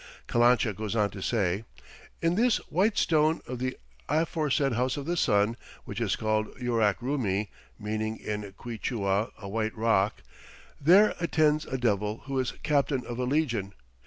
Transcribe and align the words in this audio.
Calancha 0.27 0.73
goes 0.73 0.95
on 0.95 1.11
to 1.11 1.21
say: 1.21 1.63
"In 2.23 2.33
this 2.33 2.57
white 2.71 2.97
stone 2.97 3.39
of 3.47 3.59
the 3.59 3.77
aforesaid 4.09 4.73
House 4.73 4.97
of 4.97 5.05
the 5.05 5.15
Sun, 5.15 5.57
which 5.85 6.01
is 6.01 6.15
called 6.15 6.47
Yurac 6.59 6.99
Rumi 7.03 7.51
[meaning, 7.77 8.17
in 8.17 8.51
Quichua, 8.53 9.29
a 9.37 9.47
white 9.47 9.77
rock], 9.77 10.23
there 10.83 11.13
attends 11.19 11.67
a 11.67 11.77
Devil 11.77 12.23
who 12.25 12.39
is 12.39 12.53
Captain 12.63 13.05
of 13.05 13.19
a 13.19 13.25
legion. 13.25 13.73